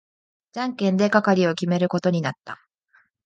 [0.53, 2.59] じゃんけんで係を決めることになった。